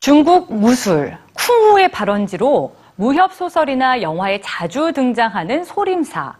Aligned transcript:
중국 0.00 0.52
무술, 0.52 1.18
쿵우의 1.34 1.90
발원지로 1.90 2.74
무협 2.94 3.32
소설이나 3.34 4.00
영화에 4.00 4.40
자주 4.40 4.92
등장하는 4.92 5.64
소림사. 5.64 6.34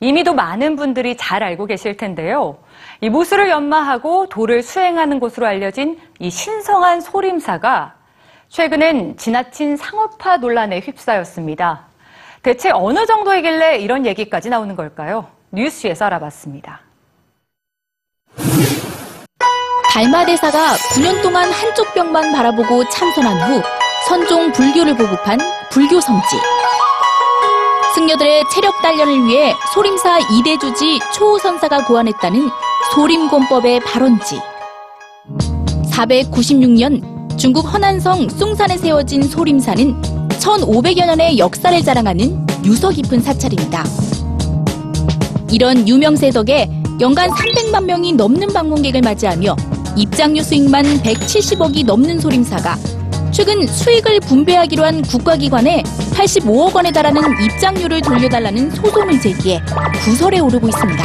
이미도 0.00 0.34
많은 0.34 0.76
분들이 0.76 1.16
잘 1.16 1.42
알고 1.42 1.66
계실 1.66 1.96
텐데요. 1.96 2.58
이 3.00 3.08
무술을 3.08 3.48
연마하고 3.48 4.28
도를 4.28 4.62
수행하는 4.62 5.20
곳으로 5.20 5.46
알려진 5.46 5.98
이 6.18 6.30
신성한 6.30 7.00
소림사가 7.00 7.94
최근엔 8.48 9.16
지나친 9.16 9.76
상업화 9.76 10.36
논란에 10.36 10.80
휩싸였습니다. 10.80 11.86
대체 12.42 12.70
어느 12.70 13.06
정도이길래 13.06 13.78
이런 13.78 14.06
얘기까지 14.06 14.50
나오는 14.50 14.76
걸까요? 14.76 15.26
뉴스에서 15.50 16.04
알아봤습니다. 16.04 16.87
달마대사가 19.98 20.76
9년 20.94 21.20
동안 21.22 21.50
한쪽 21.50 21.92
벽만 21.92 22.30
바라보고 22.30 22.88
참선한 22.88 23.50
후 23.50 23.60
선종 24.08 24.52
불교를 24.52 24.96
보급한 24.96 25.40
불교 25.72 26.00
성지. 26.00 26.36
승려들의 27.96 28.44
체력 28.54 28.80
단련을 28.80 29.24
위해 29.24 29.52
소림사 29.74 30.20
이대주지 30.20 31.00
초호선사가 31.12 31.84
고안했다는 31.86 32.48
소림권법의 32.94 33.80
발원지. 33.80 34.38
496년 35.90 37.36
중국 37.36 37.62
허난성 37.62 38.28
숭산에 38.28 38.78
세워진 38.78 39.24
소림사는 39.24 40.00
1500여 40.28 41.06
년의 41.06 41.38
역사를 41.38 41.82
자랑하는 41.82 42.46
유서 42.64 42.90
깊은 42.90 43.20
사찰입니다. 43.20 43.82
이런 45.50 45.88
유명세 45.88 46.30
덕에 46.30 46.70
연간 47.00 47.30
300만 47.30 47.82
명이 47.82 48.12
넘는 48.12 48.52
방문객을 48.52 49.00
맞이하며 49.00 49.56
입장료 49.96 50.42
수익만 50.42 50.84
170억이 51.02 51.84
넘는 51.84 52.20
소림사가 52.20 52.76
최근 53.30 53.66
수익을 53.66 54.20
분배하기로 54.20 54.84
한 54.84 55.02
국가기관에 55.02 55.82
85억 56.12 56.74
원에 56.74 56.90
달하는 56.90 57.22
입장료를 57.44 58.00
돌려달라는 58.00 58.70
소송을 58.70 59.20
제기해 59.20 59.60
구설에 60.04 60.40
오르고 60.40 60.68
있습니다. 60.68 61.04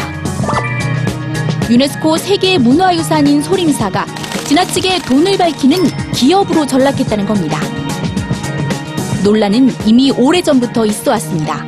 유네스코 1.69 2.17
세계 2.17 2.57
문화유산인 2.57 3.41
소림사가 3.41 4.05
지나치게 4.45 4.99
돈을 5.03 5.37
밝히는 5.37 5.83
기업으로 6.13 6.65
전락했다는 6.65 7.25
겁니다. 7.25 7.59
논란은 9.23 9.71
이미 9.85 10.11
오래전부터 10.11 10.85
있어 10.85 11.11
왔습니다. 11.11 11.63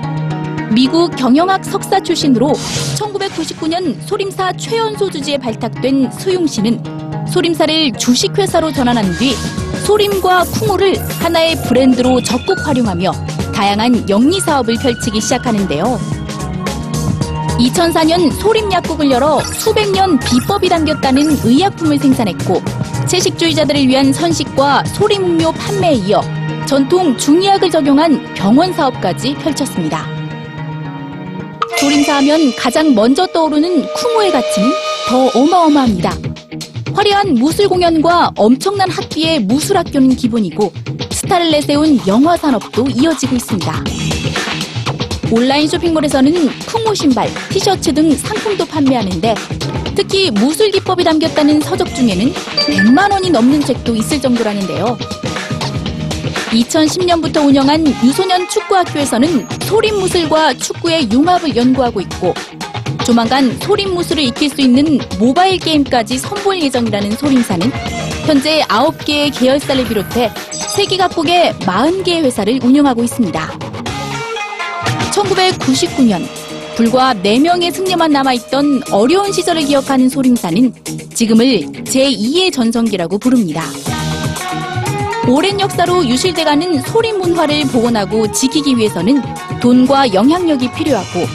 미국 0.73 1.15
경영학 1.15 1.63
석사 1.63 2.01
출신으로 2.01 2.51
1999년 2.51 3.95
소림사 4.05 4.51
최연소 4.53 5.09
주지에 5.09 5.37
발탁된 5.37 6.11
수용 6.11 6.45
씨는 6.45 7.04
소림사를 7.31 7.93
주식회사로 7.93 8.71
전환한 8.71 9.17
뒤 9.17 9.33
소림과 9.85 10.45
쿵우를 10.45 10.95
하나의 11.19 11.55
브랜드로 11.63 12.21
적극 12.21 12.65
활용하며 12.65 13.11
다양한 13.53 14.09
영리 14.09 14.39
사업을 14.39 14.75
펼치기 14.75 15.21
시작하는데요. 15.21 15.99
2004년 17.59 18.31
소림 18.33 18.71
약국을 18.71 19.11
열어 19.11 19.39
수백 19.39 19.89
년 19.91 20.19
비법이 20.19 20.67
담겼다는 20.67 21.39
의약품을 21.43 21.97
생산했고 21.99 22.61
채식주의자들을 23.07 23.87
위한 23.87 24.11
선식과 24.11 24.83
소림 24.85 25.23
음료 25.23 25.51
판매에 25.51 25.93
이어 25.93 26.21
전통 26.65 27.15
중의학을 27.15 27.69
적용한 27.69 28.33
병원 28.33 28.73
사업까지 28.73 29.35
펼쳤습니다. 29.35 30.05
소림사 31.79 32.17
하면 32.17 32.55
가장 32.57 32.93
먼저 32.93 33.25
떠오르는 33.27 33.93
쿵우의 33.93 34.31
가치는 34.31 34.69
더 35.07 35.39
어마어마합니다. 35.39 36.34
화려한 37.05 37.35
무술 37.35 37.69
공연과 37.69 38.31
엄청난 38.35 38.89
학비의 38.89 39.41
무술 39.41 39.77
학교는 39.77 40.15
기본이고 40.15 40.71
스타를 41.11 41.51
내세운 41.51 41.99
영화 42.07 42.35
산업도 42.35 42.87
이어지고 42.87 43.35
있습니다. 43.35 43.83
온라인 45.31 45.67
쇼핑몰에서는 45.67 46.33
쿵우 46.65 46.95
신발, 46.95 47.29
티셔츠 47.49 47.93
등 47.93 48.11
상품도 48.15 48.65
판매하는데 48.65 49.35
특히 49.93 50.31
무술 50.31 50.71
기법이 50.71 51.03
담겼다는 51.03 51.61
서적 51.61 51.93
중에는 51.93 52.33
100만 52.33 53.11
원이 53.11 53.29
넘는 53.29 53.61
책도 53.61 53.95
있을 53.95 54.19
정도라는데요. 54.19 54.97
2010년부터 56.51 57.45
운영한 57.45 57.85
유소년 58.03 58.49
축구학교에서는 58.49 59.47
소림 59.61 59.99
무술과 59.99 60.55
축구의 60.55 61.11
융합을 61.11 61.55
연구하고 61.55 62.01
있고 62.01 62.33
조만간 63.05 63.55
소림무술을 63.59 64.23
익힐 64.23 64.49
수 64.49 64.61
있는 64.61 64.99
모바일 65.19 65.59
게임까지 65.59 66.17
선보일 66.17 66.63
예정이라는 66.63 67.11
소림사는 67.11 67.71
현재 68.25 68.61
9개의 68.61 69.37
계열사를 69.37 69.87
비롯해 69.87 70.31
세계 70.51 70.97
각국의 70.97 71.53
40개의 71.53 72.23
회사를 72.23 72.59
운영하고 72.63 73.03
있습니다. 73.03 73.59
1999년 75.11 76.25
불과 76.75 77.13
4명의 77.13 77.71
승려만 77.71 78.11
남아있던 78.11 78.81
어려운 78.91 79.31
시절을 79.31 79.65
기억하는 79.65 80.09
소림사는 80.09 80.73
지금을 81.13 81.61
제2의 81.83 82.51
전성기라고 82.51 83.19
부릅니다. 83.19 83.63
오랜 85.27 85.59
역사로 85.59 86.05
유실돼가는 86.05 86.81
소림 86.81 87.19
문화를 87.19 87.61
복원하고 87.67 88.31
지키기 88.31 88.77
위해서는 88.77 89.21
돈과 89.61 90.13
영향력이 90.13 90.71
필요하고 90.73 91.25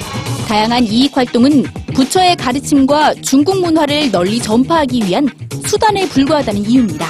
다양한 0.51 0.85
이익 0.85 1.17
활동은 1.17 1.63
부처의 1.95 2.35
가르침과 2.35 3.15
중국 3.23 3.61
문화를 3.61 4.11
널리 4.11 4.41
전파하기 4.41 5.05
위한 5.07 5.29
수단에 5.65 6.09
불과하다는 6.09 6.69
이유입니다. 6.69 7.07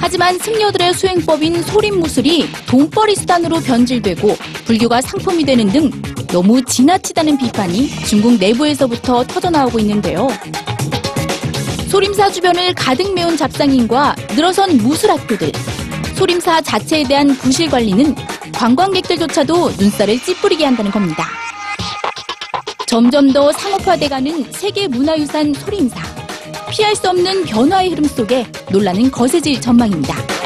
하지만 0.00 0.36
승려들의 0.40 0.92
수행법인 0.92 1.62
소림무술이 1.62 2.48
돈벌이 2.66 3.14
수단으로 3.14 3.60
변질되고 3.60 4.36
불교가 4.64 5.00
상품이 5.00 5.44
되는 5.44 5.68
등 5.68 5.88
너무 6.32 6.60
지나치다는 6.64 7.38
비판이 7.38 7.88
중국 8.06 8.38
내부에서부터 8.38 9.22
터져나오고 9.22 9.78
있는데요. 9.78 10.26
소림사 11.86 12.32
주변을 12.32 12.74
가득 12.74 13.14
메운 13.14 13.36
잡상인과 13.36 14.16
늘어선 14.34 14.78
무술학교들, 14.78 15.52
소림사 16.16 16.60
자체에 16.60 17.04
대한 17.04 17.28
부실 17.36 17.70
관리는 17.70 18.16
관광객들조차도 18.52 19.74
눈살을 19.78 20.18
찌푸리게 20.18 20.64
한다는 20.64 20.90
겁니다. 20.90 21.28
점점 22.88 23.30
더 23.30 23.52
상업화돼가는 23.52 24.50
세계 24.50 24.88
문화유산 24.88 25.52
소림사. 25.52 26.00
피할 26.70 26.96
수 26.96 27.10
없는 27.10 27.44
변화의 27.44 27.90
흐름 27.90 28.04
속에 28.04 28.46
논란은 28.72 29.10
거세질 29.10 29.60
전망입니다. 29.60 30.37